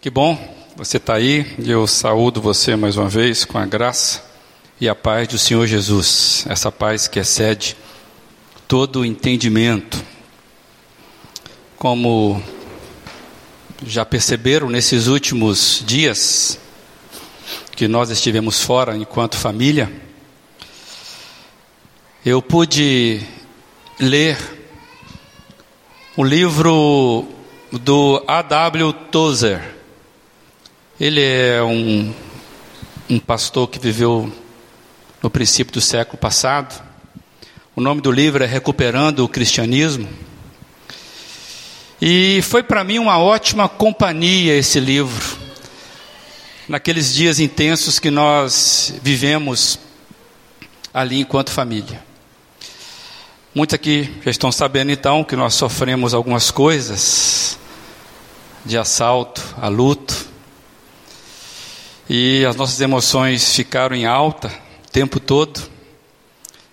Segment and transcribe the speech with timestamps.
[0.00, 0.38] Que bom
[0.76, 4.22] você está aí e eu saúdo você mais uma vez com a graça
[4.80, 7.76] e a paz do Senhor Jesus, essa paz que excede
[8.68, 10.00] todo o entendimento.
[11.76, 12.40] Como
[13.84, 16.60] já perceberam nesses últimos dias
[17.74, 19.90] que nós estivemos fora enquanto família,
[22.24, 23.20] eu pude
[23.98, 24.38] ler
[26.16, 27.26] o livro
[27.72, 28.92] do A.W.
[29.10, 29.77] Tozer
[31.00, 32.12] ele é um,
[33.08, 34.32] um pastor que viveu
[35.22, 36.82] no princípio do século passado.
[37.76, 40.08] O nome do livro é Recuperando o Cristianismo.
[42.02, 45.38] E foi para mim uma ótima companhia esse livro,
[46.68, 49.78] naqueles dias intensos que nós vivemos
[50.92, 52.02] ali enquanto família.
[53.54, 57.56] Muitos aqui já estão sabendo então que nós sofremos algumas coisas
[58.64, 60.27] de assalto, a luto,
[62.08, 64.48] e as nossas emoções ficaram em alta
[64.86, 65.60] o tempo todo.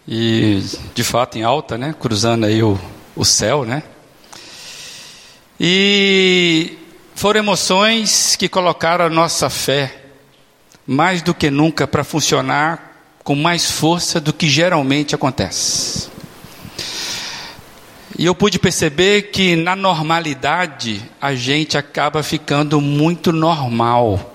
[0.08, 1.96] E de fato em alta, né?
[2.00, 2.80] Cruzando aí o,
[3.16, 3.84] o céu, né?
[5.60, 6.78] E
[7.16, 10.04] foram emoções que colocaram a nossa fé
[10.86, 16.10] mais do que nunca para funcionar com mais força do que geralmente acontece.
[18.18, 24.35] E eu pude perceber que na normalidade a gente acaba ficando muito normal.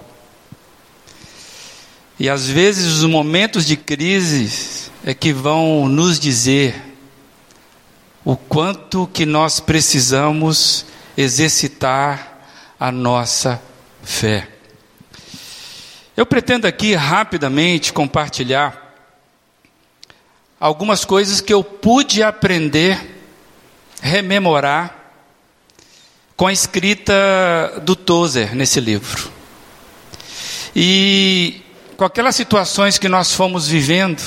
[2.20, 6.74] E às vezes os momentos de crise é que vão nos dizer
[8.22, 10.84] o quanto que nós precisamos
[11.16, 12.44] exercitar
[12.78, 13.58] a nossa
[14.02, 14.46] fé.
[16.14, 18.94] Eu pretendo aqui rapidamente compartilhar
[20.60, 23.18] algumas coisas que eu pude aprender,
[24.02, 24.94] rememorar
[26.36, 29.30] com a escrita do Tozer nesse livro.
[30.76, 31.62] E
[32.00, 34.22] com aquelas situações que nós fomos vivendo,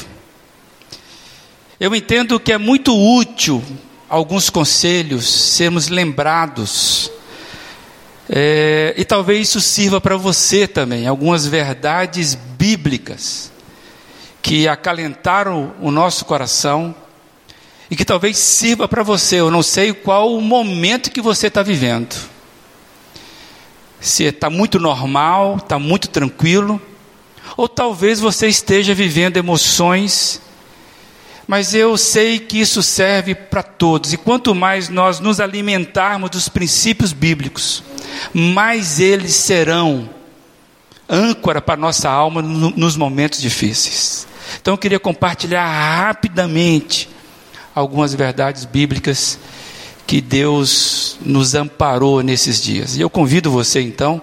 [1.79, 3.63] eu entendo que é muito útil
[4.07, 7.09] alguns conselhos, sermos lembrados.
[8.29, 13.51] É, e talvez isso sirva para você também, algumas verdades bíblicas
[14.39, 16.93] que acalentaram o nosso coração
[17.89, 19.37] e que talvez sirva para você.
[19.37, 22.15] Eu não sei qual o momento que você está vivendo.
[23.99, 26.79] Se está muito normal, está muito tranquilo,
[27.57, 30.41] ou talvez você esteja vivendo emoções,
[31.47, 36.47] mas eu sei que isso serve para todos, e quanto mais nós nos alimentarmos dos
[36.49, 37.83] princípios bíblicos,
[38.33, 40.09] mais eles serão
[41.09, 44.25] âncora para nossa alma nos momentos difíceis.
[44.61, 47.09] Então eu queria compartilhar rapidamente
[47.75, 49.37] algumas verdades bíblicas
[50.05, 52.95] que Deus nos amparou nesses dias.
[52.97, 54.21] E eu convido você então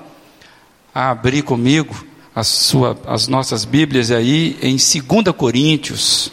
[0.94, 2.09] a abrir comigo
[2.40, 6.32] a sua, as nossas Bíblias aí em 2 Coríntios,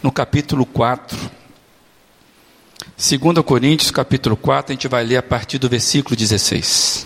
[0.00, 1.18] no capítulo 4.
[2.96, 7.04] 2 Coríntios, capítulo 4, a gente vai ler a partir do versículo 16.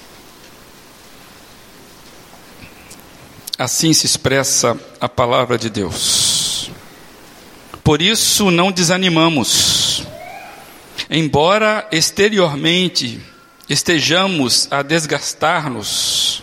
[3.59, 6.71] Assim se expressa a palavra de Deus.
[7.83, 10.05] Por isso não desanimamos,
[11.09, 13.21] embora exteriormente
[13.69, 16.34] estejamos a desgastar-nos,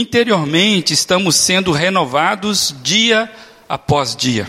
[0.00, 3.30] interiormente estamos sendo renovados dia
[3.68, 4.48] após dia.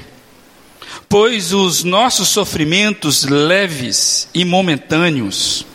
[1.08, 5.66] Pois os nossos sofrimentos leves e momentâneos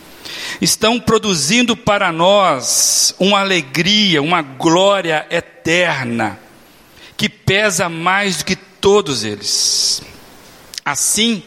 [0.61, 6.39] estão produzindo para nós uma alegria, uma glória eterna,
[7.17, 10.03] que pesa mais do que todos eles.
[10.85, 11.41] Assim,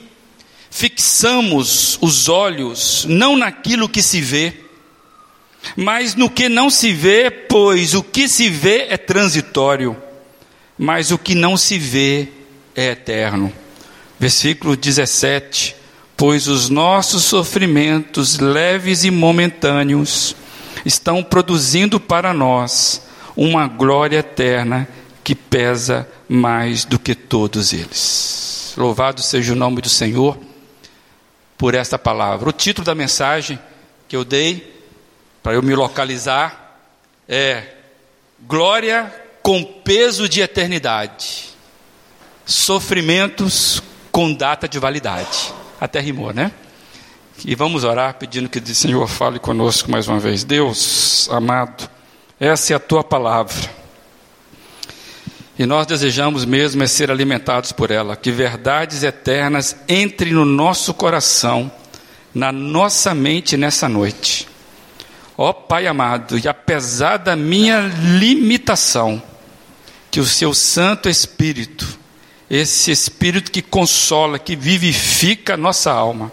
[0.71, 4.66] fixamos os olhos não naquilo que se vê,
[5.75, 9.97] mas no que não se vê, pois o que se vê é transitório,
[10.79, 12.29] mas o que não se vê
[12.75, 13.53] é eterno.
[14.19, 15.75] Versículo 17:
[16.17, 20.37] Pois os nossos sofrimentos leves e momentâneos
[20.85, 23.03] estão produzindo para nós
[23.37, 24.89] uma glória eterna
[25.23, 28.75] que pesa mais do que todos eles.
[28.77, 30.39] Louvado seja o nome do Senhor
[31.59, 32.49] por esta palavra.
[32.49, 33.59] O título da mensagem
[34.09, 34.76] que eu dei
[35.47, 36.77] para eu me localizar,
[37.29, 37.63] é
[38.49, 39.15] glória
[39.45, 41.51] com peso de eternidade,
[42.45, 45.55] sofrimentos com data de validade.
[45.81, 46.51] Até rimou, né?
[47.45, 50.43] E vamos orar pedindo que o Senhor fale conosco mais uma vez.
[50.43, 51.89] Deus amado,
[52.41, 53.71] essa é a tua palavra.
[55.57, 60.93] E nós desejamos mesmo é ser alimentados por ela, que verdades eternas entrem no nosso
[60.93, 61.71] coração,
[62.35, 64.56] na nossa mente nessa noite
[65.39, 67.81] Ó Pai amado, e apesar da minha
[68.19, 69.23] limitação,
[70.11, 71.87] que o seu Santo Espírito,
[72.49, 76.33] esse Espírito que consola, que vivifica a nossa alma,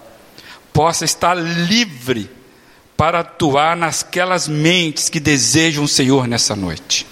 [0.71, 2.29] possa estar livre
[2.95, 7.05] para atuar nasquelas mentes que desejam o Senhor nessa noite.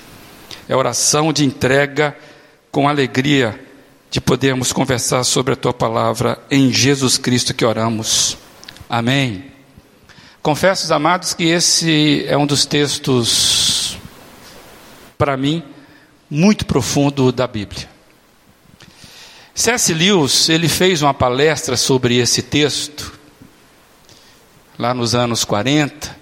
[0.70, 2.16] É oração de entrega
[2.72, 3.60] com alegria
[4.10, 8.38] de podermos conversar sobre a tua palavra em Jesus Cristo que oramos.
[8.90, 9.51] Amém.
[10.42, 13.96] Confesso, amados, que esse é um dos textos,
[15.16, 15.64] para mim,
[16.28, 17.88] muito profundo da Bíblia.
[19.54, 19.94] C.S.
[19.94, 23.14] Lewis, ele fez uma palestra sobre esse texto,
[24.80, 26.18] lá nos anos 40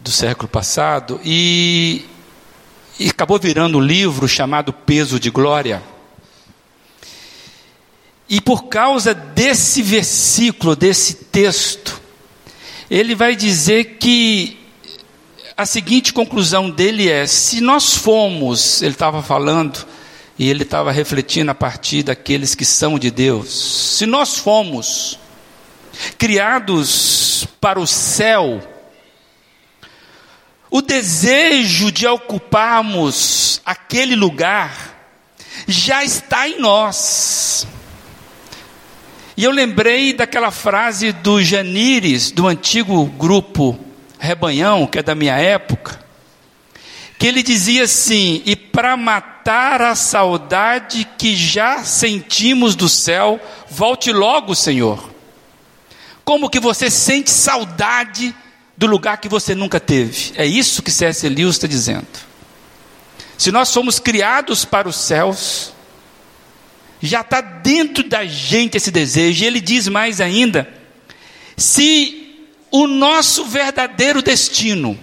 [0.00, 2.06] do século passado, e,
[2.98, 5.82] e acabou virando um livro chamado Peso de Glória.
[8.26, 11.97] E por causa desse versículo, desse texto,
[12.90, 14.58] ele vai dizer que
[15.56, 19.86] a seguinte conclusão dele é: se nós fomos, ele estava falando,
[20.38, 25.18] e ele estava refletindo a partir daqueles que são de Deus, se nós fomos
[26.16, 28.62] criados para o céu,
[30.70, 34.96] o desejo de ocuparmos aquele lugar
[35.66, 37.66] já está em nós.
[39.38, 43.78] E eu lembrei daquela frase do Janires, do antigo grupo
[44.18, 46.00] Rebanhão, que é da minha época,
[47.16, 53.40] que ele dizia assim: e para matar a saudade que já sentimos do céu,
[53.70, 55.08] volte logo, Senhor.
[56.24, 58.34] Como que você sente saudade
[58.76, 60.32] do lugar que você nunca teve?
[60.34, 61.28] É isso que C.S.
[61.28, 62.08] Lewis está dizendo.
[63.36, 65.72] Se nós somos criados para os céus,
[67.00, 69.44] já está dentro da gente esse desejo.
[69.44, 70.68] E ele diz mais ainda:
[71.56, 74.98] se o nosso verdadeiro destino,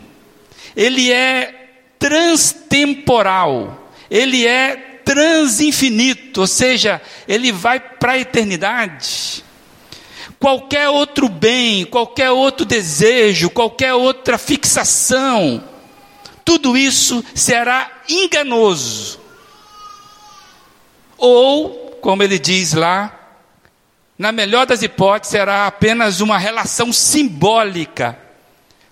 [0.76, 1.54] ele é
[1.98, 4.76] transtemporal, ele é
[5.06, 9.44] transinfinito, ou seja, ele vai para a eternidade.
[10.40, 15.64] Qualquer outro bem, qualquer outro desejo, qualquer outra fixação,
[16.44, 19.20] tudo isso será enganoso.
[21.18, 23.12] Ou como ele diz lá,
[24.16, 28.16] na melhor das hipóteses, será apenas uma relação simbólica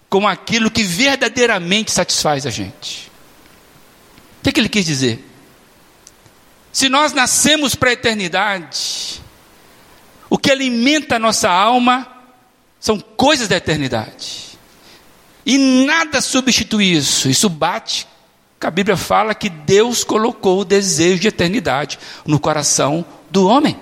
[0.10, 3.12] com aquilo que verdadeiramente satisfaz a gente.
[4.39, 5.24] O que, que ele quis dizer?
[6.71, 9.21] Se nós nascemos para a eternidade,
[10.27, 12.07] o que alimenta a nossa alma
[12.80, 14.57] são coisas da eternidade.
[15.45, 17.30] E nada substitui isso.
[17.30, 18.07] Isso bate
[18.68, 23.77] a Bíblia fala que Deus colocou o desejo de eternidade no coração do homem.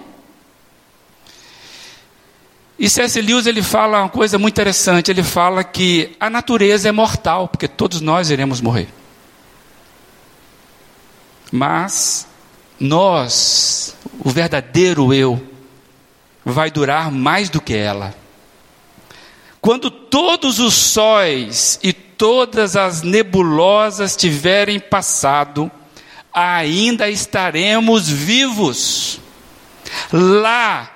[2.81, 3.21] E C.S.
[3.21, 5.11] Lewis ele fala uma coisa muito interessante.
[5.11, 8.89] Ele fala que a natureza é mortal, porque todos nós iremos morrer.
[11.51, 12.25] Mas
[12.79, 13.95] nós,
[14.25, 15.39] o verdadeiro eu,
[16.43, 18.15] vai durar mais do que ela.
[19.61, 25.71] Quando todos os sóis e todas as nebulosas tiverem passado,
[26.31, 29.19] ainda estaremos vivos.
[30.13, 30.87] Lá,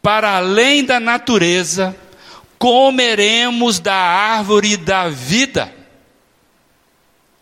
[0.00, 1.94] para além da natureza,
[2.58, 5.70] comeremos da árvore da vida.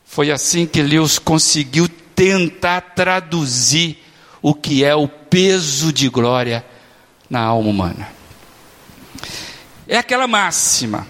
[0.05, 4.03] Foi assim que Lewis conseguiu tentar traduzir
[4.43, 6.67] o que é o peso de glória
[7.31, 8.09] na alma humana.
[9.87, 11.07] É aquela máxima: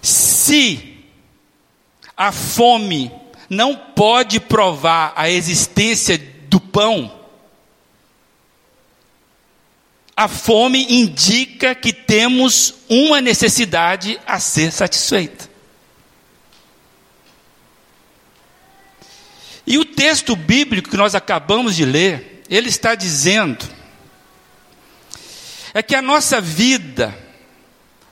[0.00, 0.87] se
[2.18, 3.12] a fome
[3.48, 7.16] não pode provar a existência do pão.
[10.16, 15.48] A fome indica que temos uma necessidade a ser satisfeita.
[19.64, 23.64] E o texto bíblico que nós acabamos de ler, ele está dizendo
[25.72, 27.27] é que a nossa vida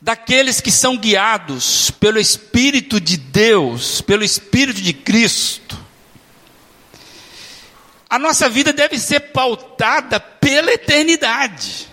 [0.01, 5.79] daqueles que são guiados pelo Espírito de Deus, pelo Espírito de Cristo.
[8.09, 11.89] A nossa vida deve ser pautada pela eternidade.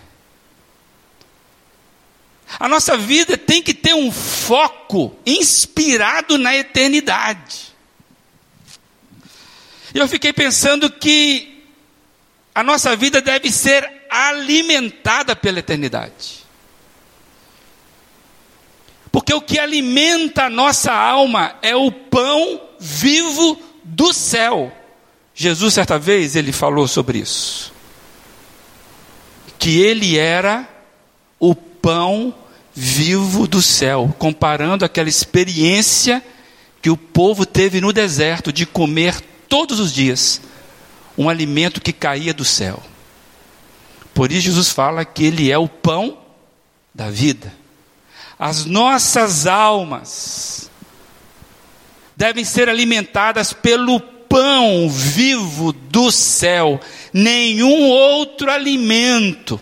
[2.60, 7.74] A nossa vida tem que ter um foco inspirado na eternidade.
[9.94, 11.66] Eu fiquei pensando que
[12.54, 16.43] a nossa vida deve ser alimentada pela eternidade.
[19.14, 24.76] Porque o que alimenta a nossa alma é o pão vivo do céu.
[25.36, 27.72] Jesus, certa vez, ele falou sobre isso.
[29.60, 30.68] Que ele era
[31.40, 32.34] o pão
[32.74, 36.24] vivo do céu, comparando aquela experiência
[36.82, 40.42] que o povo teve no deserto de comer todos os dias
[41.16, 42.82] um alimento que caía do céu.
[44.12, 46.18] Por isso Jesus fala que ele é o pão
[46.96, 47.62] da vida.
[48.46, 50.70] As nossas almas
[52.14, 56.78] devem ser alimentadas pelo pão vivo do céu.
[57.14, 59.62] Nenhum outro alimento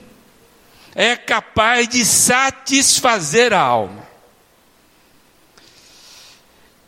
[0.95, 4.03] é capaz de satisfazer a alma.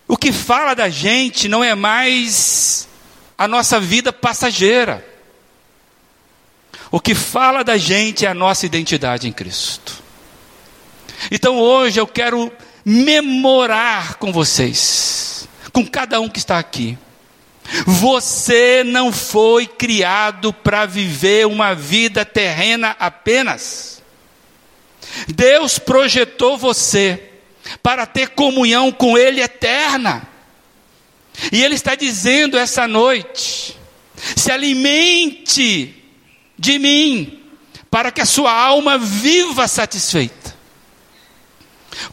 [0.07, 2.87] O que fala da gente não é mais
[3.37, 5.07] a nossa vida passageira.
[6.89, 10.02] O que fala da gente é a nossa identidade em Cristo.
[11.31, 12.51] Então hoje eu quero
[12.85, 16.97] memorar com vocês, com cada um que está aqui.
[17.85, 24.01] Você não foi criado para viver uma vida terrena apenas.
[25.27, 27.29] Deus projetou você
[27.81, 30.27] para ter comunhão com Ele eterna.
[31.51, 33.77] E Ele está dizendo essa noite:
[34.35, 35.95] se alimente
[36.57, 37.41] de mim,
[37.89, 40.42] para que a sua alma viva satisfeita.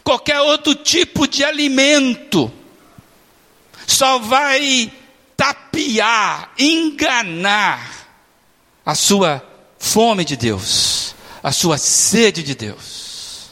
[0.03, 2.51] Qualquer outro tipo de alimento
[3.87, 4.91] só vai
[5.35, 8.07] tapear, enganar
[8.85, 9.43] a sua
[9.79, 13.49] fome de Deus, a sua sede de Deus.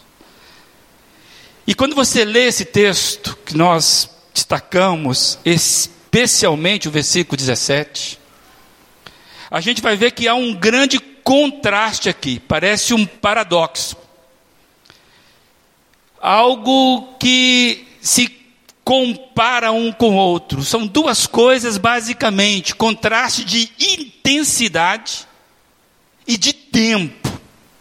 [1.66, 8.20] E quando você lê esse texto que nós destacamos, especialmente o versículo 17,
[9.52, 13.96] a gente vai ver que há um grande contraste aqui, parece um paradoxo.
[16.22, 18.40] Algo que se
[18.84, 20.64] compara um com o outro.
[20.64, 25.28] São duas coisas basicamente: contraste de intensidade
[26.28, 27.30] e de tempo.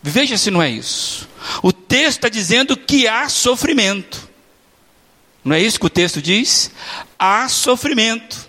[0.02, 1.28] Veja se não é isso.
[1.62, 4.28] O texto está dizendo que há sofrimento.
[5.45, 6.71] Não é isso que o texto diz?
[7.18, 8.49] Há sofrimento.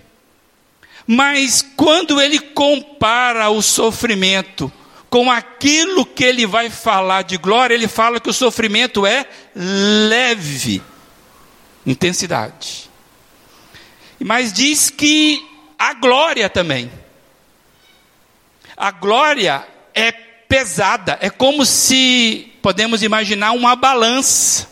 [1.08, 4.72] Mas quando ele compara o sofrimento
[5.10, 9.26] com aquilo que ele vai falar de glória, ele fala que o sofrimento é
[9.56, 10.84] leve,
[11.86, 12.90] intensidade.
[14.20, 15.44] Mas diz que
[15.78, 16.92] a glória também.
[18.78, 24.70] A glória é pesada, é como se podemos imaginar uma balança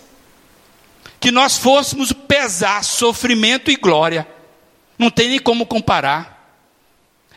[1.19, 4.27] que nós fôssemos pesar sofrimento e glória.
[4.97, 6.36] Não tem nem como comparar.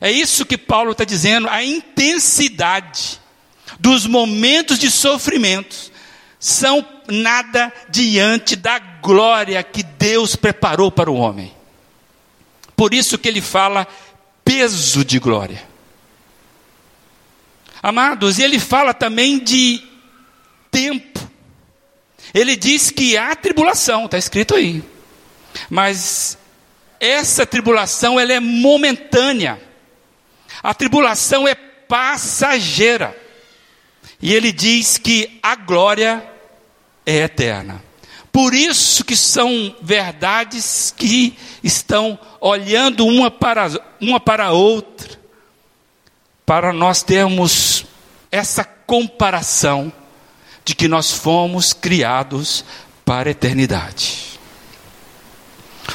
[0.00, 3.21] É isso que Paulo está dizendo, a intensidade
[3.78, 5.90] dos momentos de sofrimento
[6.38, 11.54] são nada diante da glória que Deus preparou para o homem.
[12.75, 13.87] Por isso que ele fala
[14.42, 15.69] peso de glória.
[17.83, 19.83] Amados, e ele fala também de
[20.71, 21.21] tempo.
[22.33, 24.83] Ele diz que há tribulação, está escrito aí.
[25.69, 26.38] Mas
[26.99, 29.61] essa tribulação ela é momentânea.
[30.62, 33.17] A tribulação é passageira.
[34.21, 36.23] E ele diz que a glória
[37.07, 37.83] é eterna.
[38.33, 43.69] Por isso que são verdades que estão olhando uma para,
[44.00, 45.19] uma para a outra,
[46.47, 47.85] para nós termos
[48.31, 49.93] essa comparação
[50.64, 52.64] de que nós fomos criados
[53.05, 54.38] para a eternidade.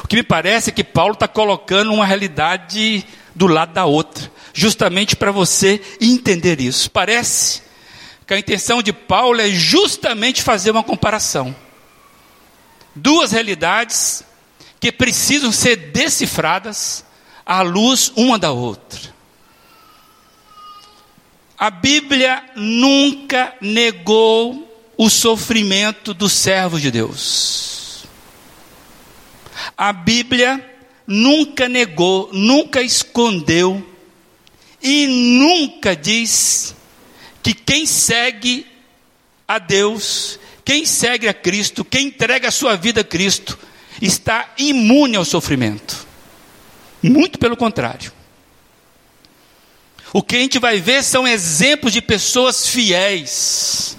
[0.03, 4.31] O que me parece é que Paulo está colocando uma realidade do lado da outra,
[4.53, 6.89] justamente para você entender isso.
[6.89, 7.61] Parece
[8.25, 11.55] que a intenção de Paulo é justamente fazer uma comparação.
[12.95, 14.23] Duas realidades
[14.79, 17.03] que precisam ser decifradas
[17.45, 19.13] à luz uma da outra.
[21.57, 28.05] A Bíblia nunca negou o sofrimento dos servos de Deus.
[29.77, 30.74] A Bíblia
[31.07, 33.85] nunca negou, nunca escondeu
[34.81, 36.75] e nunca diz
[37.41, 38.65] que quem segue
[39.47, 43.57] a Deus, quem segue a Cristo, quem entrega a sua vida a Cristo,
[44.01, 46.05] está imune ao sofrimento.
[47.01, 48.11] Muito pelo contrário.
[50.11, 53.97] O que a gente vai ver são exemplos de pessoas fiéis,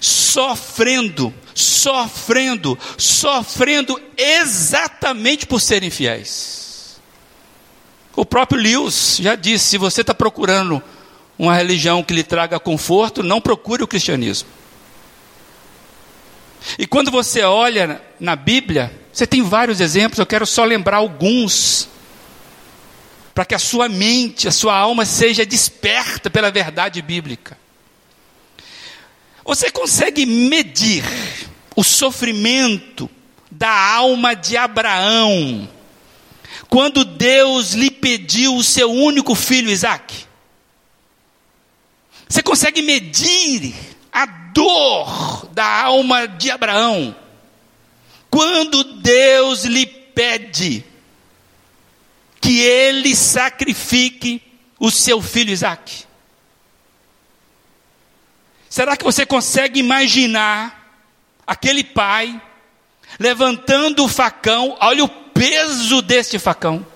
[0.00, 7.00] sofrendo, sofrendo, sofrendo exatamente por serem fiéis.
[8.14, 10.82] O próprio Lewis já disse: se você está procurando
[11.38, 14.48] uma religião que lhe traga conforto, não procure o cristianismo.
[16.78, 21.88] E quando você olha na Bíblia, você tem vários exemplos, eu quero só lembrar alguns
[23.34, 27.56] para que a sua mente, a sua alma seja desperta pela verdade bíblica.
[29.44, 31.04] Você consegue medir
[31.74, 33.08] o sofrimento
[33.50, 35.68] da alma de Abraão
[36.68, 40.26] quando Deus lhe pediu o seu único filho Isaac?
[42.28, 43.74] Você consegue medir
[44.12, 47.14] a dor da alma de Abraão
[48.30, 50.84] quando Deus lhe pede
[52.40, 54.40] que ele sacrifique
[54.78, 56.09] o seu filho Isaac?
[58.70, 60.94] Será que você consegue imaginar
[61.44, 62.40] aquele pai
[63.18, 66.86] levantando o facão, olha o peso deste facão,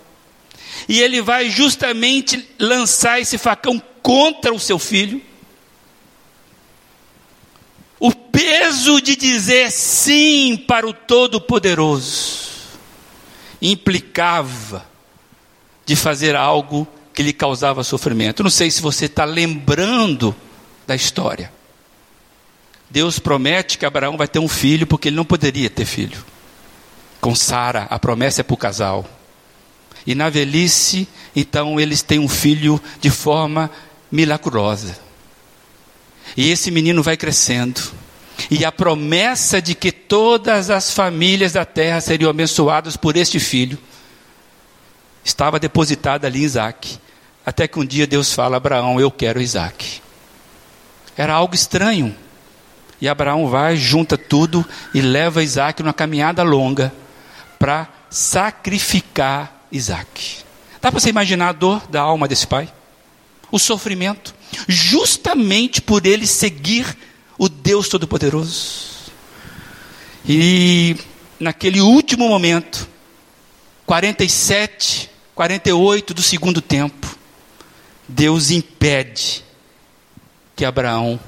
[0.88, 5.20] e ele vai justamente lançar esse facão contra o seu filho?
[7.98, 12.52] O peso de dizer sim para o Todo-Poderoso
[13.60, 14.86] implicava
[15.84, 18.44] de fazer algo que lhe causava sofrimento.
[18.44, 20.36] Não sei se você está lembrando
[20.86, 21.53] da história.
[22.94, 26.24] Deus promete que Abraão vai ter um filho porque ele não poderia ter filho.
[27.20, 29.04] Com Sara, a promessa é para o casal.
[30.06, 33.68] E na velhice, então eles têm um filho de forma
[34.12, 34.96] milagrosa.
[36.36, 37.82] E esse menino vai crescendo.
[38.48, 43.76] E a promessa de que todas as famílias da terra seriam abençoadas por este filho
[45.24, 46.96] estava depositada ali em Isaac.
[47.44, 50.00] Até que um dia Deus fala: Abraão, eu quero Isaac.
[51.16, 52.14] Era algo estranho.
[53.00, 56.92] E Abraão vai, junta tudo e leva Isaac numa caminhada longa
[57.58, 60.44] para sacrificar Isaac.
[60.80, 62.72] Dá para você imaginar a dor da alma desse pai?
[63.50, 64.34] O sofrimento,
[64.68, 66.96] justamente por ele seguir
[67.38, 69.12] o Deus Todo-Poderoso.
[70.26, 70.96] E
[71.38, 72.88] naquele último momento,
[73.86, 77.16] 47, 48 do segundo tempo,
[78.08, 79.44] Deus impede
[80.54, 81.18] que Abraão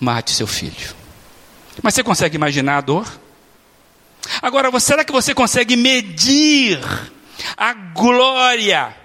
[0.00, 0.94] mate seu filho.
[1.82, 3.20] Mas você consegue imaginar a dor?
[4.42, 6.80] Agora, será que você consegue medir
[7.56, 8.96] a glória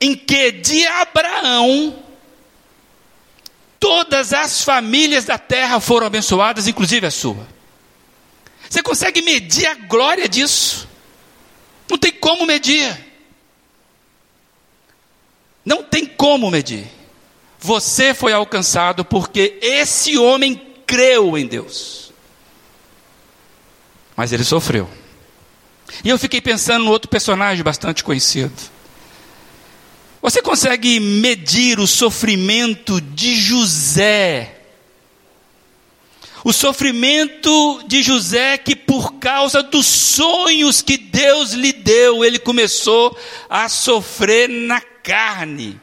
[0.00, 2.02] em que de Abraão
[3.78, 7.46] todas as famílias da terra foram abençoadas, inclusive a sua?
[8.68, 10.88] Você consegue medir a glória disso?
[11.90, 12.96] Não tem como medir.
[15.64, 16.99] Não tem como medir.
[17.60, 22.12] Você foi alcançado porque esse homem creu em Deus.
[24.16, 24.88] Mas ele sofreu.
[26.02, 28.52] E eu fiquei pensando no outro personagem bastante conhecido.
[30.22, 34.56] Você consegue medir o sofrimento de José?
[36.42, 43.16] O sofrimento de José, que por causa dos sonhos que Deus lhe deu, ele começou
[43.48, 45.78] a sofrer na carne.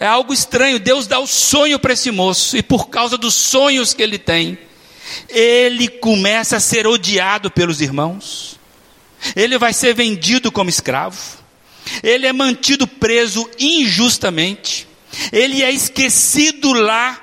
[0.00, 0.80] É algo estranho.
[0.80, 4.58] Deus dá o sonho para esse moço, e por causa dos sonhos que ele tem,
[5.28, 8.58] ele começa a ser odiado pelos irmãos.
[9.36, 11.38] Ele vai ser vendido como escravo.
[12.02, 14.88] Ele é mantido preso injustamente.
[15.30, 17.20] Ele é esquecido lá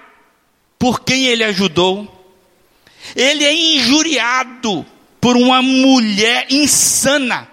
[0.77, 2.13] por quem ele ajudou.
[3.15, 4.85] Ele é injuriado
[5.19, 7.47] por uma mulher insana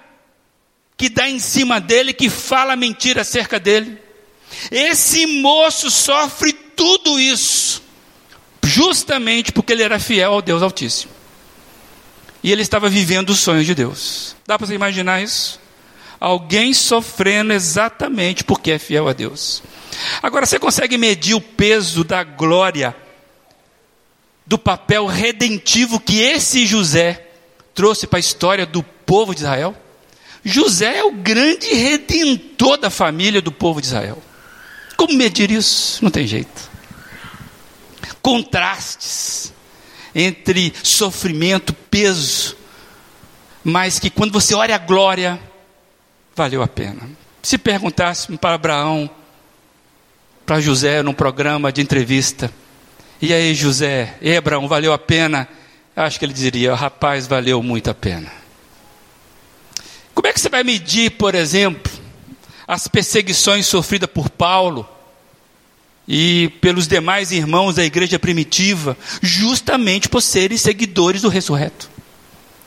[0.96, 4.03] que dá em cima dele, que fala mentira acerca dele.
[4.70, 7.82] Esse moço sofre tudo isso,
[8.62, 11.12] justamente porque ele era fiel ao Deus Altíssimo.
[12.42, 14.36] E ele estava vivendo os sonhos de Deus.
[14.46, 15.58] Dá para você imaginar isso?
[16.20, 19.62] Alguém sofrendo exatamente porque é fiel a Deus.
[20.22, 22.94] Agora, você consegue medir o peso da glória,
[24.46, 27.26] do papel redentivo que esse José
[27.74, 29.74] trouxe para a história do povo de Israel?
[30.44, 34.22] José é o grande redentor da família do povo de Israel.
[35.04, 36.02] Como medir isso?
[36.02, 36.70] Não tem jeito.
[38.22, 39.52] Contrastes
[40.14, 42.56] entre sofrimento, peso,
[43.62, 45.38] mas que quando você olha a glória,
[46.34, 47.06] valeu a pena.
[47.42, 49.10] Se perguntasse para Abraão,
[50.46, 52.50] para José, num programa de entrevista,
[53.20, 55.46] e aí José, e Abraão, valeu a pena?
[55.94, 58.32] Acho que ele diria, rapaz, valeu muito a pena.
[60.14, 61.92] Como é que você vai medir, por exemplo,
[62.66, 64.93] as perseguições sofridas por Paulo
[66.06, 71.90] e pelos demais irmãos da igreja primitiva, justamente por serem seguidores do ressurreto.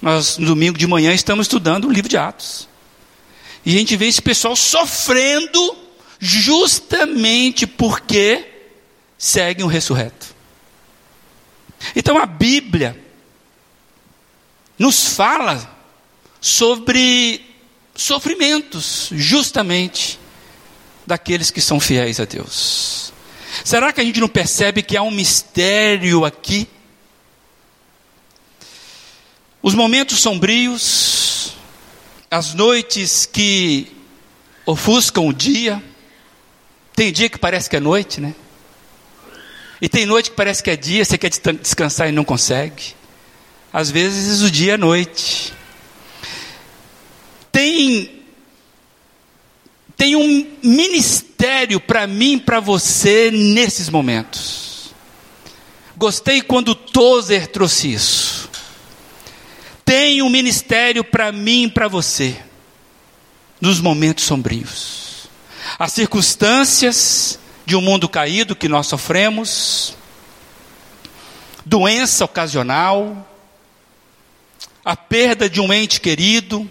[0.01, 2.67] Nós, no domingo de manhã, estamos estudando o livro de Atos.
[3.65, 5.75] E a gente vê esse pessoal sofrendo
[6.19, 8.45] justamente porque
[9.17, 10.35] seguem o ressurreto.
[11.95, 12.99] Então a Bíblia
[14.77, 15.75] nos fala
[16.39, 17.41] sobre
[17.95, 20.19] sofrimentos, justamente,
[21.05, 23.06] daqueles que são fiéis a Deus.
[23.63, 26.67] Será que a gente não percebe que há um mistério aqui?
[29.61, 31.53] Os momentos sombrios,
[32.29, 33.91] as noites que
[34.65, 35.83] ofuscam o dia,
[36.95, 38.33] tem dia que parece que é noite, né?
[39.81, 42.95] E tem noite que parece que é dia, você quer descansar e não consegue.
[43.71, 45.53] Às vezes o dia é noite.
[47.51, 48.16] Tem
[49.97, 54.93] tem um ministério para mim e para você nesses momentos.
[55.97, 58.49] Gostei quando Tozer trouxe isso.
[59.83, 62.37] Tem um ministério para mim e para você
[63.59, 65.27] nos momentos sombrios.
[65.79, 69.97] As circunstâncias de um mundo caído que nós sofremos,
[71.65, 73.27] doença ocasional,
[74.85, 76.69] a perda de um ente querido,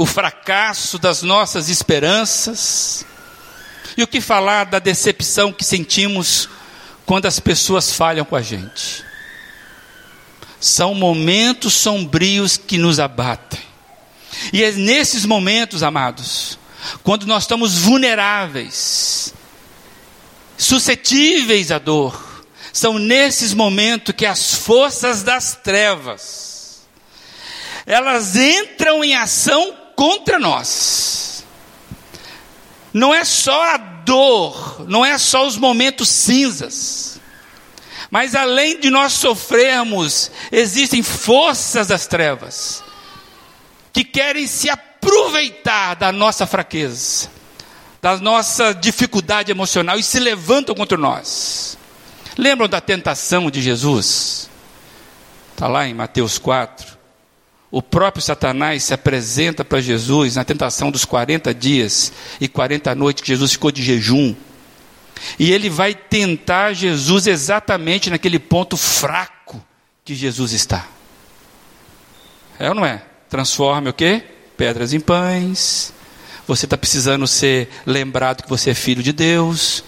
[0.00, 3.04] o fracasso das nossas esperanças,
[3.98, 6.48] e o que falar da decepção que sentimos
[7.04, 9.04] quando as pessoas falham com a gente.
[10.58, 13.60] São momentos sombrios que nos abatem.
[14.54, 16.58] E é nesses momentos, amados,
[17.02, 19.34] quando nós estamos vulneráveis,
[20.56, 26.50] suscetíveis à dor, são nesses momentos que as forças das trevas
[27.86, 31.44] elas entram em ação contra nós.
[32.90, 37.20] Não é só a dor, não é só os momentos cinzas.
[38.10, 42.82] Mas além de nós sofrermos, existem forças das trevas
[43.92, 47.28] que querem se aproveitar da nossa fraqueza,
[48.00, 51.76] da nossa dificuldade emocional e se levantam contra nós.
[52.38, 54.48] Lembram da tentação de Jesus?
[55.52, 56.99] Está lá em Mateus 4
[57.70, 63.22] o próprio Satanás se apresenta para Jesus na tentação dos 40 dias e 40 noites
[63.22, 64.34] que Jesus ficou de jejum.
[65.38, 69.62] E ele vai tentar Jesus exatamente naquele ponto fraco
[70.04, 70.88] que Jesus está.
[72.58, 73.02] É ou não é?
[73.28, 74.24] Transforme o quê?
[74.56, 75.92] Pedras em pães.
[76.48, 79.84] Você está precisando ser lembrado que você é filho de Deus.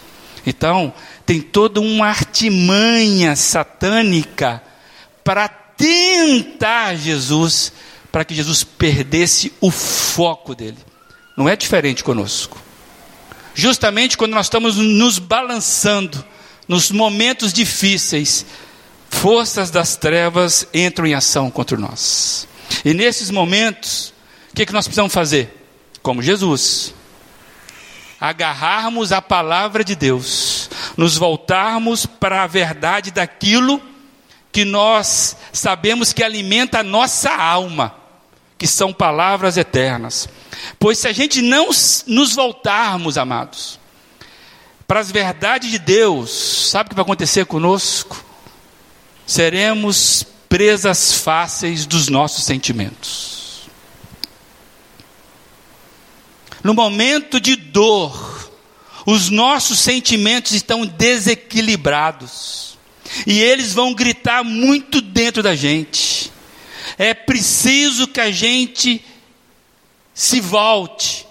[0.46, 0.92] Então,
[1.26, 4.62] tem toda uma artimanha satânica
[5.24, 5.48] para
[5.82, 7.72] tentar Jesus,
[8.12, 10.78] para que Jesus perdesse o foco dele.
[11.36, 12.56] Não é diferente conosco.
[13.52, 16.24] Justamente quando nós estamos nos balançando,
[16.68, 18.46] nos momentos difíceis,
[19.10, 22.46] forças das trevas entram em ação contra nós.
[22.84, 24.14] E nesses momentos,
[24.52, 25.66] o que, é que nós precisamos fazer?
[26.00, 26.94] Como Jesus.
[28.20, 33.82] Agarrarmos a palavra de Deus, nos voltarmos para a verdade daquilo
[34.52, 37.96] que nós sabemos que alimenta a nossa alma,
[38.58, 40.28] que são palavras eternas.
[40.78, 41.70] Pois se a gente não
[42.06, 43.80] nos voltarmos, amados,
[44.86, 48.22] para as verdades de Deus, sabe o que vai acontecer conosco?
[49.26, 53.62] Seremos presas fáceis dos nossos sentimentos.
[56.62, 58.50] No momento de dor,
[59.06, 62.71] os nossos sentimentos estão desequilibrados
[63.26, 66.32] e eles vão gritar muito dentro da gente.
[66.98, 69.04] É preciso que a gente
[70.14, 71.26] se volte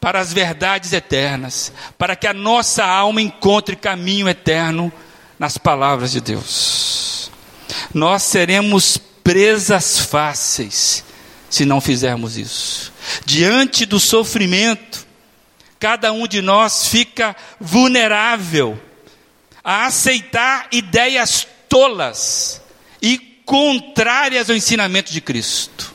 [0.00, 4.92] para as verdades eternas, para que a nossa alma encontre caminho eterno
[5.38, 7.30] nas palavras de Deus.
[7.92, 11.04] Nós seremos presas fáceis
[11.50, 12.92] se não fizermos isso.
[13.24, 15.06] Diante do sofrimento,
[15.78, 18.80] cada um de nós fica vulnerável
[19.62, 22.62] a aceitar ideias tolas
[23.02, 25.92] e contrárias ao ensinamento de Cristo.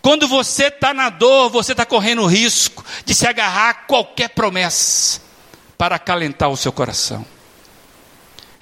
[0.00, 4.30] Quando você está na dor, você está correndo o risco de se agarrar a qualquer
[4.30, 5.20] promessa
[5.76, 7.26] para acalentar o seu coração.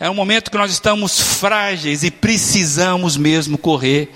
[0.01, 4.11] É um momento que nós estamos frágeis e precisamos mesmo correr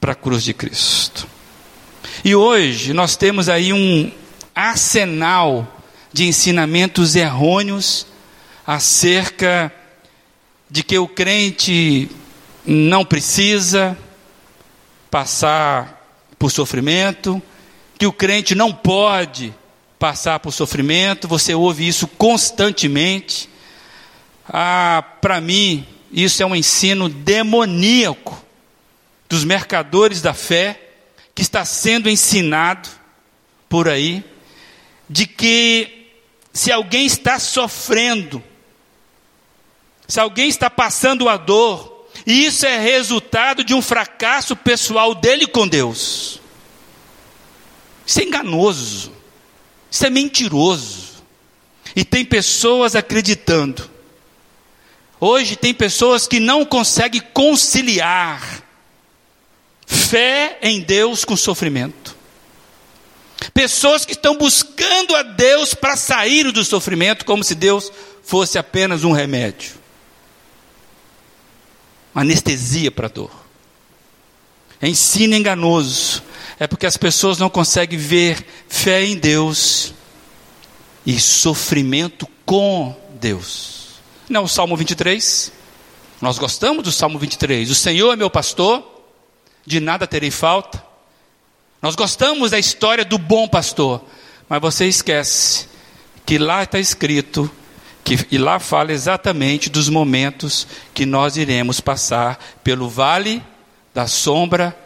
[0.00, 1.26] para a cruz de Cristo.
[2.24, 4.12] E hoje nós temos aí um
[4.54, 5.66] arsenal
[6.12, 8.06] de ensinamentos errôneos
[8.72, 9.74] acerca
[10.70, 12.08] de que o crente
[12.64, 13.98] não precisa
[15.10, 17.42] passar por sofrimento,
[17.98, 19.52] que o crente não pode
[19.98, 23.48] passar por sofrimento, você ouve isso constantemente.
[24.48, 28.40] Ah, para mim, isso é um ensino demoníaco
[29.28, 30.80] dos mercadores da fé
[31.34, 32.88] que está sendo ensinado
[33.68, 34.22] por aí,
[35.08, 36.06] de que
[36.52, 38.40] se alguém está sofrendo,
[40.10, 45.46] se alguém está passando a dor, e isso é resultado de um fracasso pessoal dele
[45.46, 46.40] com Deus.
[48.04, 49.12] Isso é enganoso,
[49.90, 51.10] isso é mentiroso.
[51.94, 53.88] E tem pessoas acreditando.
[55.20, 58.64] Hoje tem pessoas que não conseguem conciliar
[59.86, 62.16] fé em Deus com sofrimento.
[63.52, 67.90] Pessoas que estão buscando a Deus para sair do sofrimento, como se Deus
[68.22, 69.79] fosse apenas um remédio.
[72.14, 73.30] Anestesia para a dor.
[74.82, 76.22] Ensino enganoso.
[76.58, 79.94] É porque as pessoas não conseguem ver fé em Deus
[81.06, 84.00] e sofrimento com Deus.
[84.28, 85.52] Não, o Salmo 23.
[86.20, 87.70] Nós gostamos do Salmo 23.
[87.70, 88.84] O Senhor é meu pastor,
[89.64, 90.84] de nada terei falta.
[91.80, 94.04] Nós gostamos da história do bom pastor,
[94.48, 95.66] mas você esquece
[96.26, 97.50] que lá está escrito
[98.16, 103.40] que, e lá fala exatamente dos momentos que nós iremos passar pelo vale
[103.94, 104.76] da sombra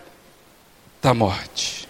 [1.01, 1.89] da morte.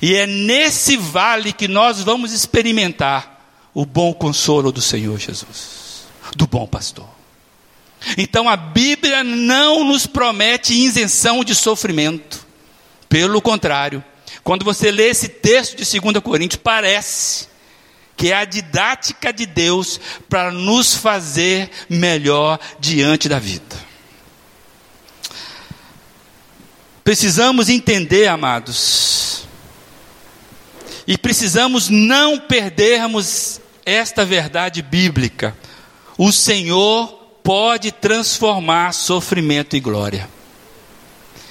[0.00, 6.04] E é nesse vale que nós vamos experimentar o bom consolo do Senhor Jesus,
[6.36, 7.08] do bom pastor.
[8.16, 12.46] Então a Bíblia não nos promete isenção de sofrimento.
[13.08, 14.02] Pelo contrário,
[14.42, 17.51] quando você lê esse texto de 2 Coríntios, parece
[18.22, 23.74] que é a didática de Deus para nos fazer melhor diante da vida.
[27.02, 29.44] Precisamos entender, amados,
[31.04, 35.58] e precisamos não perdermos esta verdade bíblica.
[36.16, 37.08] O Senhor
[37.42, 40.30] pode transformar sofrimento em glória.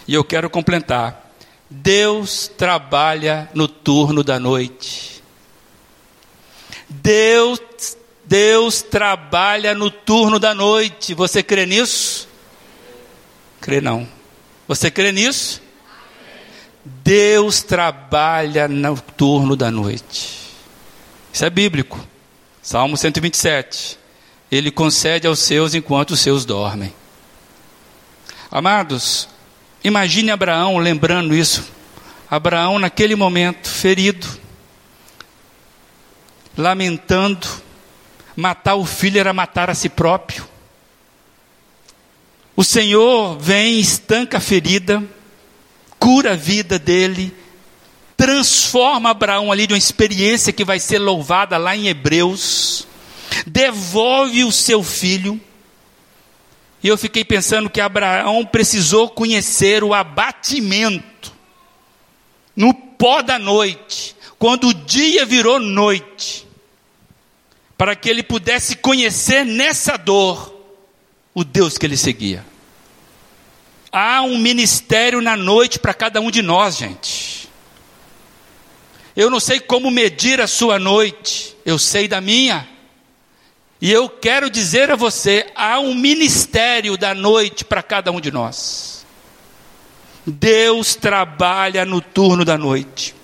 [0.07, 1.33] E eu quero completar.
[1.69, 5.20] Deus trabalha no turno da noite.
[6.91, 11.13] Deus, Deus trabalha no turno da noite.
[11.13, 12.27] Você crê nisso?
[13.61, 14.07] Crê não.
[14.67, 15.61] Você crê nisso?
[16.83, 20.39] Deus trabalha no turno da noite.
[21.31, 21.99] Isso é bíblico.
[22.61, 23.97] Salmo 127.
[24.51, 26.93] Ele concede aos seus enquanto os seus dormem.
[28.51, 29.29] Amados,
[29.83, 31.63] imagine Abraão lembrando isso.
[32.29, 34.27] Abraão, naquele momento, ferido,
[36.61, 37.47] lamentando,
[38.35, 40.47] matar o filho era matar a si próprio.
[42.55, 45.03] O Senhor vem, estanca a ferida,
[45.97, 47.33] cura a vida dele,
[48.15, 52.87] transforma Abraão ali de uma experiência que vai ser louvada lá em Hebreus,
[53.47, 55.41] devolve o seu filho.
[56.83, 61.31] E eu fiquei pensando que Abraão precisou conhecer o abatimento
[62.55, 66.47] no pó da noite, quando o dia virou noite,
[67.81, 70.55] para que ele pudesse conhecer nessa dor
[71.33, 72.45] o Deus que ele seguia.
[73.91, 77.49] Há um ministério na noite para cada um de nós, gente.
[79.15, 82.69] Eu não sei como medir a sua noite, eu sei da minha.
[83.81, 88.29] E eu quero dizer a você: há um ministério da noite para cada um de
[88.29, 89.07] nós.
[90.23, 93.15] Deus trabalha no turno da noite.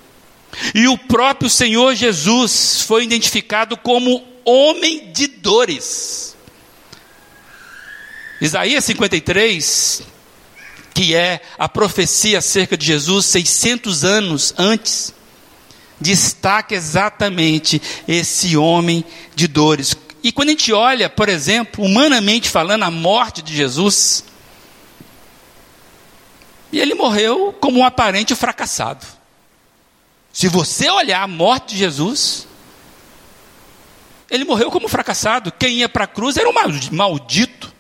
[0.73, 6.35] E o próprio Senhor Jesus foi identificado como homem de dores.
[8.39, 10.03] Isaías 53,
[10.93, 15.13] que é a profecia acerca de Jesus 600 anos antes,
[15.99, 19.03] destaca exatamente esse homem
[19.35, 19.95] de dores.
[20.23, 24.23] E quando a gente olha, por exemplo, humanamente falando, a morte de Jesus,
[26.71, 29.05] e ele morreu como um aparente fracassado.
[30.31, 32.47] Se você olhar a morte de Jesus,
[34.29, 35.51] ele morreu como fracassado.
[35.51, 36.53] Quem ia para a cruz era um
[36.91, 37.73] maldito.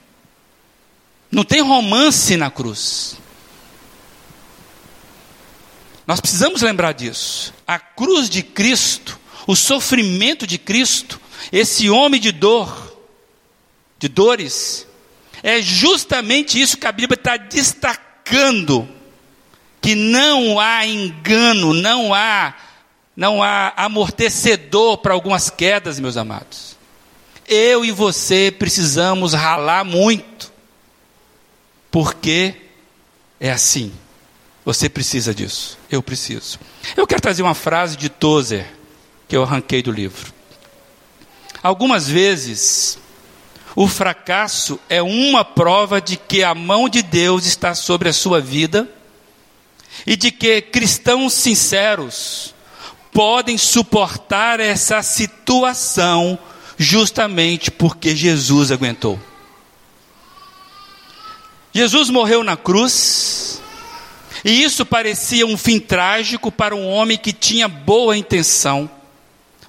[1.31, 3.17] Não tem romance na cruz.
[6.05, 7.53] Nós precisamos lembrar disso.
[7.67, 11.19] A cruz de Cristo, o sofrimento de Cristo,
[11.51, 12.97] esse homem de dor,
[13.99, 14.87] de dores,
[15.43, 18.87] é justamente isso que a Bíblia está destacando.
[19.81, 22.55] Que não há engano, não há,
[23.17, 26.77] não há amortecedor para algumas quedas, meus amados.
[27.47, 30.53] Eu e você precisamos ralar muito
[31.89, 32.53] porque
[33.39, 33.91] é assim.
[34.63, 35.79] Você precisa disso.
[35.89, 36.59] Eu preciso.
[36.95, 38.71] Eu quero trazer uma frase de Tozer
[39.27, 40.31] que eu arranquei do livro.
[41.63, 42.99] Algumas vezes,
[43.75, 48.39] o fracasso é uma prova de que a mão de Deus está sobre a sua
[48.39, 48.87] vida
[50.05, 52.53] e de que cristãos sinceros
[53.17, 56.37] podem suportar essa situação
[56.77, 59.19] justamente porque Jesus aguentou.
[61.73, 63.59] Jesus morreu na cruz,
[64.45, 68.87] e isso parecia um fim trágico para um homem que tinha boa intenção,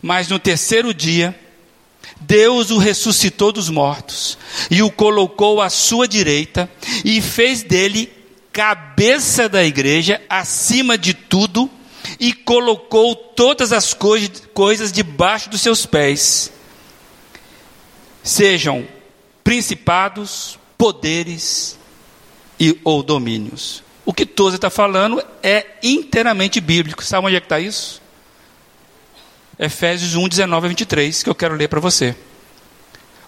[0.02, 1.34] mas no terceiro dia,
[2.20, 4.36] Deus o ressuscitou dos mortos
[4.70, 6.70] e o colocou à sua direita
[7.02, 8.12] e fez dele
[8.52, 11.70] cabeça da igreja, acima de tudo,
[12.18, 16.52] e colocou todas as coisas debaixo dos seus pés,
[18.22, 18.86] sejam
[19.44, 21.78] principados, poderes
[22.58, 23.82] e ou domínios.
[24.04, 27.04] O que Tozer está falando é inteiramente bíblico.
[27.04, 28.00] Sabe onde é que está isso?
[29.58, 32.16] Efésios 1, 19 a 23, que eu quero ler para você.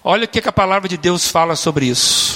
[0.03, 2.30] Olha o que, que a palavra de Deus fala sobre isso.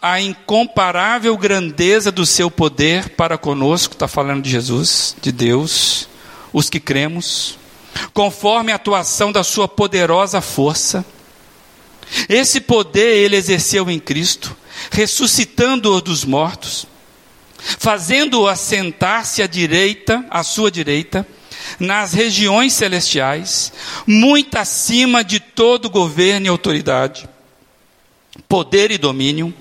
[0.00, 6.08] A incomparável grandeza do seu poder para conosco, está falando de Jesus, de Deus,
[6.52, 7.58] os que cremos,
[8.12, 11.04] conforme a atuação da sua poderosa força.
[12.28, 14.56] Esse poder ele exerceu em Cristo,
[14.90, 16.86] ressuscitando-o dos mortos,
[17.58, 21.26] fazendo-o assentar-se à direita, à sua direita,
[21.80, 23.72] nas regiões celestiais,
[24.06, 27.28] muito acima de todo governo e autoridade,
[28.48, 29.52] poder e domínio,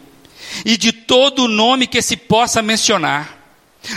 [0.65, 3.38] e de todo nome que se possa mencionar,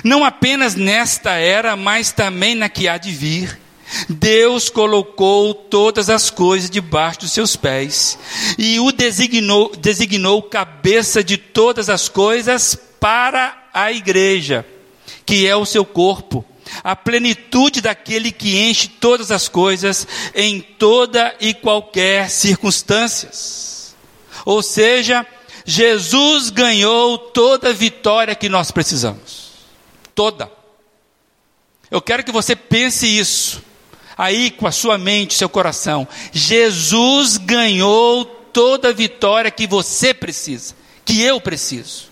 [0.05, 3.59] não apenas nesta era, mas também na que há de vir.
[4.07, 8.19] Deus colocou todas as coisas debaixo dos seus pés
[8.59, 14.67] e o designou, designou cabeça de todas as coisas para a igreja,
[15.25, 16.45] que é o seu corpo
[16.83, 23.97] a plenitude daquele que enche todas as coisas em toda e qualquer circunstâncias.
[24.45, 25.27] Ou seja,
[25.71, 29.51] Jesus ganhou toda a vitória que nós precisamos.
[30.15, 30.51] Toda.
[31.91, 33.63] Eu quero que você pense isso.
[34.17, 36.09] Aí com a sua mente, seu coração.
[36.33, 42.05] Jesus ganhou toda a vitória que você precisa, que eu preciso.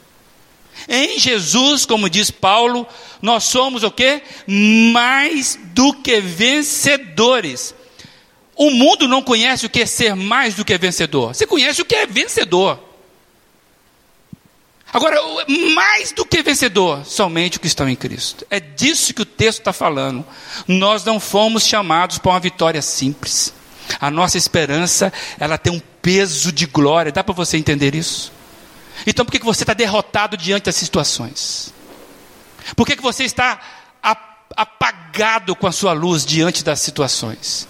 [0.87, 2.87] Em Jesus, como diz Paulo,
[3.23, 4.21] nós somos o que?
[4.47, 7.75] Mais do que vencedores.
[8.55, 11.35] O mundo não conhece o que é ser mais do que vencedor.
[11.35, 12.85] Você conhece o que é vencedor.
[14.96, 15.20] Agora,
[15.74, 18.46] mais do que vencedor, somente o que estão em Cristo.
[18.48, 20.24] É disso que o texto está falando.
[20.66, 23.52] Nós não fomos chamados para uma vitória simples.
[24.00, 27.12] A nossa esperança, ela tem um peso de glória.
[27.12, 28.32] Dá para você entender isso?
[29.06, 31.74] Então por que você está derrotado diante das situações?
[32.74, 33.61] Por que você está
[34.56, 37.68] apagado com a sua luz diante das situações?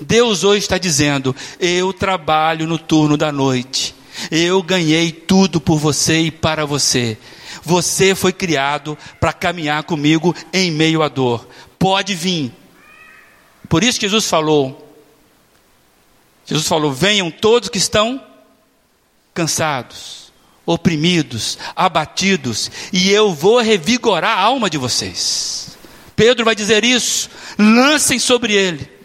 [0.00, 3.94] Deus hoje está dizendo: Eu trabalho no turno da noite.
[4.30, 7.18] Eu ganhei tudo por você e para você.
[7.62, 11.46] Você foi criado para caminhar comigo em meio à dor.
[11.78, 12.52] Pode vir.
[13.68, 14.94] Por isso Jesus falou:
[16.44, 18.22] Jesus falou: Venham todos que estão
[19.34, 20.26] cansados
[20.66, 25.78] oprimidos, abatidos, e eu vou revigorar a alma de vocês.
[26.16, 28.95] Pedro vai dizer isso: lancem sobre ele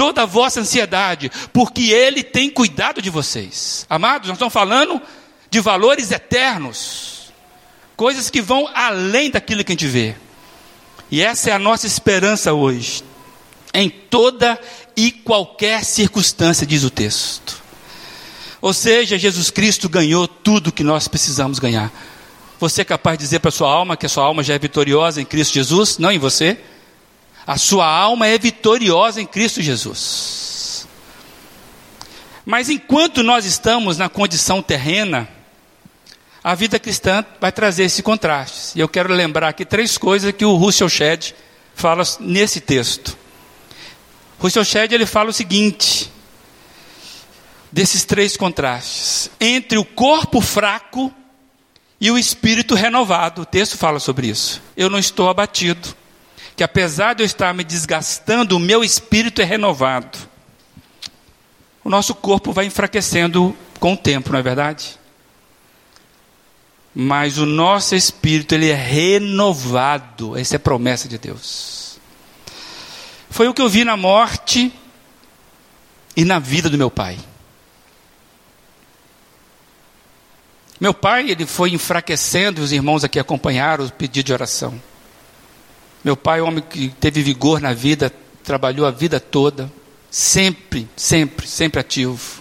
[0.00, 3.84] toda a vossa ansiedade, porque ele tem cuidado de vocês.
[3.86, 4.98] Amados, nós estamos falando
[5.50, 7.30] de valores eternos,
[7.98, 10.16] coisas que vão além daquilo que a gente vê.
[11.10, 13.04] E essa é a nossa esperança hoje,
[13.74, 14.58] em toda
[14.96, 17.62] e qualquer circunstância, diz o texto.
[18.58, 21.92] Ou seja, Jesus Cristo ganhou tudo que nós precisamos ganhar.
[22.58, 25.20] Você é capaz de dizer para sua alma que a sua alma já é vitoriosa
[25.20, 25.98] em Cristo Jesus?
[25.98, 26.58] Não em você.
[27.50, 30.86] A sua alma é vitoriosa em Cristo Jesus.
[32.46, 35.28] Mas enquanto nós estamos na condição terrena,
[36.44, 38.78] a vida cristã vai trazer esse contraste.
[38.78, 41.34] E eu quero lembrar aqui três coisas que o Russell Shedd
[41.74, 43.18] fala nesse texto.
[44.38, 46.08] Russell Shedd ele fala o seguinte:
[47.72, 51.12] desses três contrastes entre o corpo fraco
[52.00, 53.42] e o espírito renovado.
[53.42, 54.62] O texto fala sobre isso.
[54.76, 55.96] Eu não estou abatido,
[56.56, 60.18] que apesar de eu estar me desgastando, o meu espírito é renovado.
[61.82, 64.98] O nosso corpo vai enfraquecendo com o tempo, não é verdade?
[66.94, 70.36] Mas o nosso espírito ele é renovado.
[70.36, 71.98] Essa é a promessa de Deus.
[73.30, 74.72] Foi o que eu vi na morte
[76.16, 77.18] e na vida do meu pai.
[80.80, 84.80] Meu pai, ele foi enfraquecendo, os irmãos aqui acompanharam o pedido de oração.
[86.02, 89.70] Meu pai, homem que teve vigor na vida, trabalhou a vida toda,
[90.10, 92.40] sempre, sempre, sempre ativo.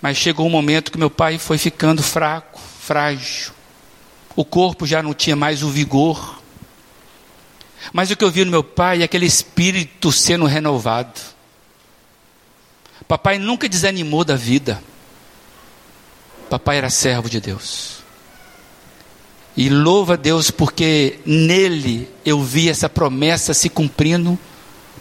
[0.00, 3.52] Mas chegou um momento que meu pai foi ficando fraco, frágil.
[4.34, 6.40] O corpo já não tinha mais o vigor.
[7.92, 11.20] Mas o que eu vi no meu pai é aquele espírito sendo renovado.
[13.08, 14.82] Papai nunca desanimou da vida.
[16.50, 18.05] Papai era servo de Deus.
[19.56, 24.38] E louva a Deus porque nele eu vi essa promessa se cumprindo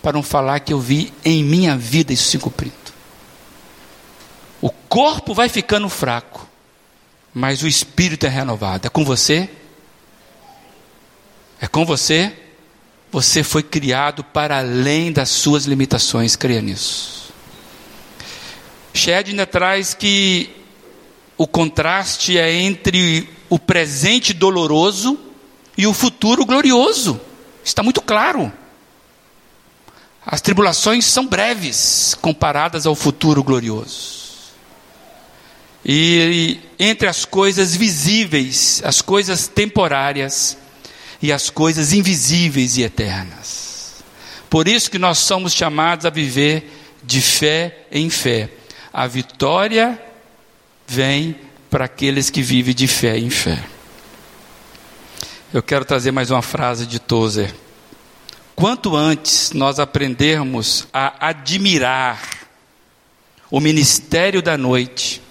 [0.01, 2.73] para não falar que eu vi em minha vida isso se cumprindo.
[4.61, 6.47] O corpo vai ficando fraco,
[7.33, 8.87] mas o espírito é renovado.
[8.87, 9.49] É com você?
[11.59, 12.31] É com você?
[13.11, 17.33] Você foi criado para além das suas limitações, creia nisso.
[18.93, 20.49] Shed ainda traz que
[21.37, 25.19] o contraste é entre o presente doloroso
[25.77, 27.19] e o futuro glorioso.
[27.63, 28.51] Está muito claro.
[30.25, 34.15] As tribulações são breves comparadas ao futuro glorioso.
[35.85, 40.57] E entre as coisas visíveis, as coisas temporárias
[41.21, 44.03] e as coisas invisíveis e eternas.
[44.49, 46.71] Por isso que nós somos chamados a viver
[47.03, 48.49] de fé em fé.
[48.91, 50.01] A vitória
[50.87, 51.35] vem
[51.69, 53.63] para aqueles que vivem de fé em fé.
[55.53, 57.53] Eu quero trazer mais uma frase de Tozer.
[58.55, 62.21] Quanto antes nós aprendermos a admirar
[63.51, 65.21] o ministério da noite,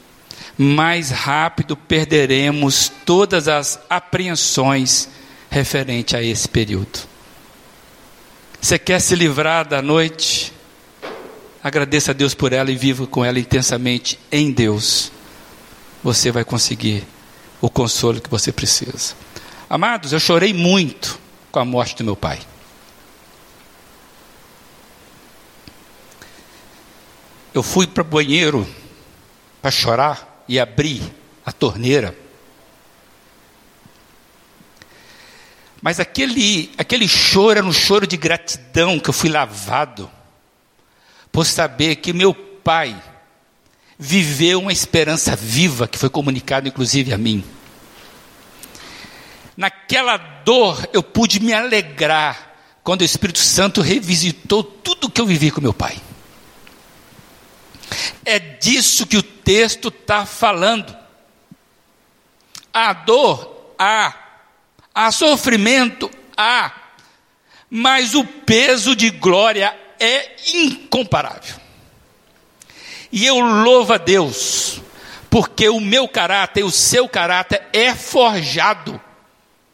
[0.56, 5.08] mais rápido perderemos todas as apreensões
[5.50, 7.00] referente a esse período.
[8.60, 10.52] Você quer se livrar da noite?
[11.62, 15.12] Agradeça a Deus por ela e viva com ela intensamente em Deus.
[16.04, 17.02] Você vai conseguir
[17.62, 19.14] o consolo que você precisa.
[19.70, 21.18] Amados, eu chorei muito
[21.50, 22.38] com a morte do meu pai.
[27.54, 28.68] Eu fui para o banheiro
[29.62, 31.02] para chorar e abri
[31.46, 32.14] a torneira.
[35.80, 40.10] Mas aquele, aquele choro era um choro de gratidão que eu fui lavado
[41.32, 42.94] por saber que meu pai
[43.98, 47.44] viveu uma esperança viva que foi comunicada inclusive a mim.
[49.56, 55.50] Naquela dor eu pude me alegrar quando o Espírito Santo revisitou tudo que eu vivi
[55.50, 55.96] com meu pai.
[58.24, 60.94] É disso que o texto está falando.
[62.72, 64.14] A dor há,
[64.94, 66.72] há sofrimento há,
[67.70, 71.63] mas o peso de glória é incomparável.
[73.16, 74.80] E eu louvo a Deus,
[75.30, 79.00] porque o meu caráter o seu caráter é forjado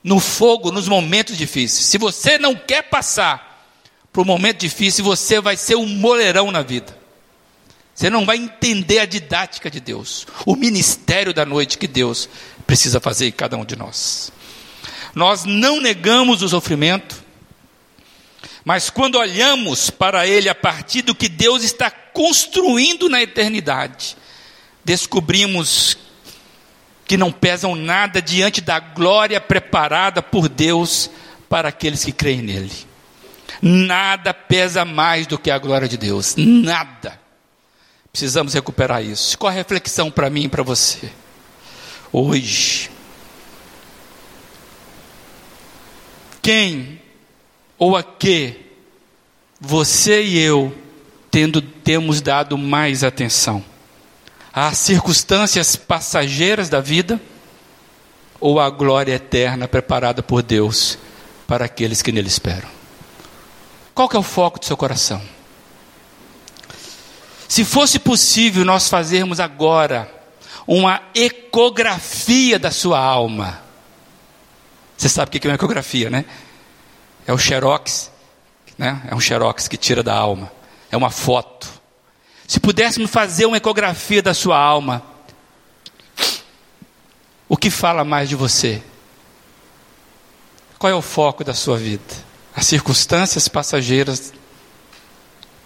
[0.05, 1.87] no fogo nos momentos difíceis.
[1.87, 3.67] Se você não quer passar
[4.13, 6.95] por um momento difícil, você vai ser um moleirão na vida.
[7.95, 12.29] Você não vai entender a didática de Deus, o ministério da noite que Deus
[12.67, 14.31] precisa fazer em cada um de nós.
[15.15, 17.25] Nós não negamos o sofrimento,
[18.67, 24.17] mas quando olhamos para ele a partir do que Deus está construindo na eternidade,
[24.85, 25.97] descobrimos
[27.05, 31.11] que não pesam nada diante da glória preparada por Deus
[31.49, 32.73] para aqueles que creem nele.
[33.61, 37.21] Nada pesa mais do que a glória de Deus, nada.
[38.13, 39.37] Precisamos recuperar isso.
[39.39, 41.11] Qual a reflexão para mim e para você?
[42.13, 42.91] Hoje.
[46.43, 47.01] Quem
[47.79, 48.67] ou a que
[49.61, 50.75] você e eu
[51.31, 53.65] tendo, temos dado mais atenção?
[54.53, 57.21] Às circunstâncias passageiras da vida
[58.41, 60.99] ou à glória eterna preparada por Deus
[61.47, 62.69] para aqueles que nele esperam?
[63.95, 65.23] Qual que é o foco do seu coração?
[67.49, 70.21] Se fosse possível nós fazermos agora
[70.67, 73.61] uma ecografia da sua alma.
[74.97, 76.25] Você sabe o que é uma ecografia, né?
[77.27, 78.11] É o xerox,
[78.79, 79.03] né?
[79.11, 80.53] É um xerox que tira da alma.
[80.91, 81.69] É uma foto.
[82.47, 85.03] Se pudéssemos fazer uma ecografia da sua alma,
[87.49, 88.83] o que fala mais de você?
[90.79, 92.03] Qual é o foco da sua vida?
[92.55, 94.33] As circunstâncias passageiras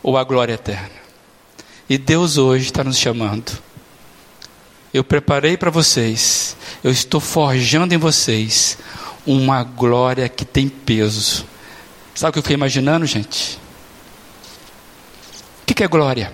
[0.03, 0.91] ou a glória eterna?
[1.89, 3.53] E Deus hoje está nos chamando.
[4.93, 8.79] Eu preparei para vocês, eu estou forjando em vocês
[9.27, 11.47] uma glória que tem peso.
[12.14, 13.59] Sabe o que eu fiquei imaginando, gente?
[15.65, 16.33] O que é glória?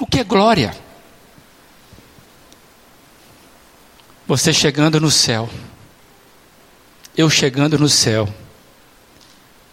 [0.00, 0.74] O que é glória?
[4.28, 5.50] Você chegando no céu,
[7.16, 8.32] eu chegando no céu,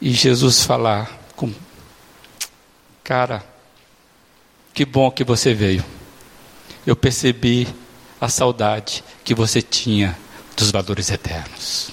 [0.01, 1.53] e Jesus falar com
[3.03, 3.45] Cara,
[4.73, 5.85] que bom que você veio.
[6.87, 7.67] Eu percebi
[8.19, 10.17] a saudade que você tinha
[10.57, 11.91] dos valores eternos.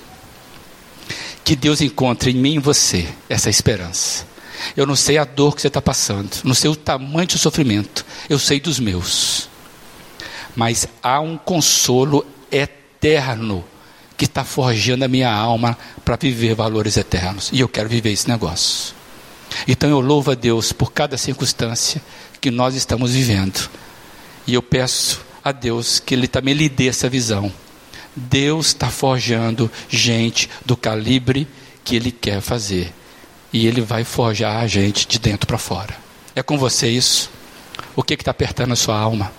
[1.45, 4.32] Que Deus encontre em mim e você essa esperança.
[4.77, 8.05] Eu não sei a dor que você está passando, não sei o tamanho do sofrimento,
[8.29, 9.49] eu sei dos meus.
[10.55, 13.65] Mas há um consolo eterno
[14.17, 17.51] que está forjando a minha alma para viver valores eternos.
[17.53, 18.95] E eu quero viver esse negócio.
[19.67, 22.01] Então eu louvo a Deus por cada circunstância
[22.41, 23.69] que nós estamos vivendo.
[24.47, 27.53] E eu peço a Deus que Ele também lhe dê essa visão.
[28.15, 31.49] Deus está forjando gente do calibre
[31.85, 32.93] que Ele quer fazer.
[33.53, 35.97] E Ele vai forjar a gente de dentro para fora.
[36.35, 37.31] É com você isso?
[37.95, 39.33] O que está apertando a sua alma?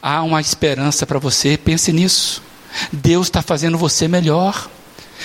[0.00, 2.42] Há uma esperança para você, pense nisso.
[2.92, 4.68] Deus está fazendo você melhor.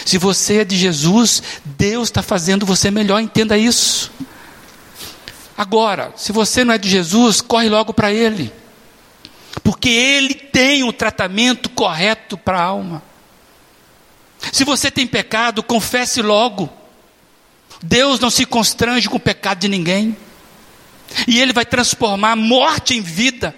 [0.05, 4.11] Se você é de Jesus, Deus está fazendo você melhor, entenda isso.
[5.57, 8.51] Agora, se você não é de Jesus, corre logo para Ele,
[9.61, 13.03] porque Ele tem o tratamento correto para a alma.
[14.53, 16.69] Se você tem pecado, confesse logo.
[17.81, 20.15] Deus não se constrange com o pecado de ninguém,
[21.27, 23.55] e Ele vai transformar morte em vida,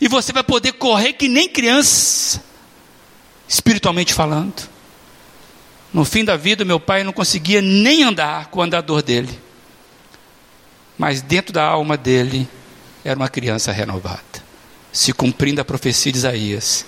[0.00, 2.42] e você vai poder correr que nem criança,
[3.48, 4.68] espiritualmente falando.
[5.92, 9.40] No fim da vida, meu pai não conseguia nem andar com o andador dele.
[10.96, 12.48] Mas dentro da alma dele
[13.04, 14.20] era uma criança renovada.
[14.92, 16.84] Se cumprindo a profecia de Isaías,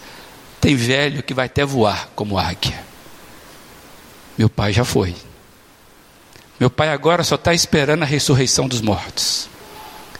[0.60, 2.84] tem velho que vai até voar como águia.
[4.38, 5.16] Meu pai já foi.
[6.62, 9.48] Meu pai agora só está esperando a ressurreição dos mortos.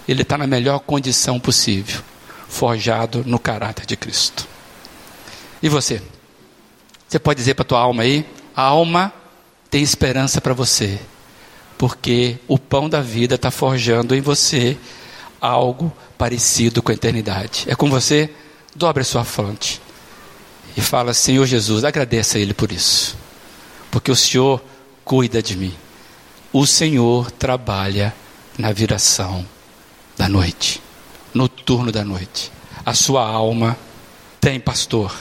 [0.08, 2.02] Ele está na melhor condição possível,
[2.48, 4.48] forjado no caráter de Cristo.
[5.62, 6.02] E você?
[7.06, 8.26] Você pode dizer para a tua alma aí:
[8.56, 9.12] a alma
[9.70, 10.98] tem esperança para você,
[11.78, 14.76] porque o pão da vida está forjando em você
[15.40, 17.66] algo parecido com a eternidade.
[17.68, 18.28] É com você?
[18.74, 19.80] Dobre a sua fronte
[20.76, 23.16] e fala: Senhor Jesus, agradeça a Ele por isso,
[23.92, 24.60] porque o Senhor
[25.04, 25.72] cuida de mim.
[26.52, 28.14] O Senhor trabalha
[28.58, 29.46] na viração
[30.16, 30.82] da noite,
[31.32, 32.52] no turno da noite.
[32.84, 33.76] A sua alma
[34.40, 35.12] tem pastor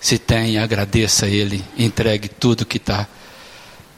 [0.00, 3.06] se tem, agradeça a Ele, entregue tudo que está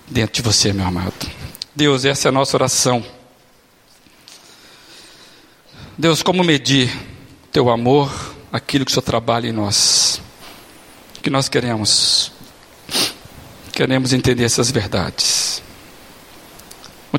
[0.09, 1.31] dentro de você, meu amado.
[1.75, 3.05] Deus, essa é a nossa oração.
[5.97, 6.91] Deus, como medir
[7.53, 8.11] teu amor,
[8.51, 10.21] aquilo que o Senhor trabalha em nós?
[11.23, 12.33] Que nós queremos,
[13.73, 15.40] queremos entender essas verdades.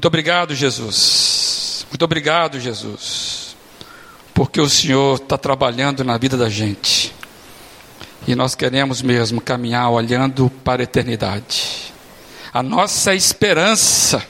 [0.01, 1.85] Muito obrigado, Jesus.
[1.91, 3.55] Muito obrigado, Jesus,
[4.33, 7.13] porque o Senhor está trabalhando na vida da gente.
[8.27, 11.93] E nós queremos mesmo caminhar olhando para a eternidade.
[12.51, 14.25] A nossa esperança,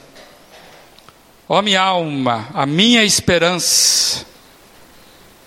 [1.48, 4.26] ó minha alma, a minha esperança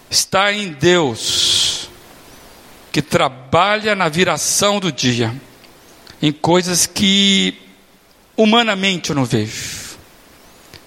[0.09, 1.87] está em Deus,
[2.91, 5.31] que trabalha na viração do dia,
[6.19, 7.61] em coisas que
[8.35, 9.74] humanamente eu não vejo.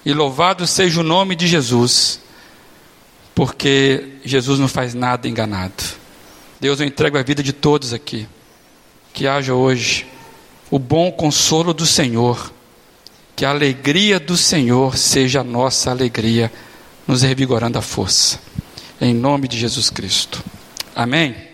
[0.09, 2.19] E louvado seja o nome de Jesus,
[3.35, 5.85] porque Jesus não faz nada enganado.
[6.59, 8.27] Deus, eu entrego a vida de todos aqui.
[9.13, 10.07] Que haja hoje
[10.71, 12.51] o bom consolo do Senhor.
[13.37, 16.51] Que a alegria do Senhor seja a nossa alegria,
[17.07, 18.41] nos revigorando a força.
[18.99, 20.43] Em nome de Jesus Cristo.
[20.97, 21.48] Amém.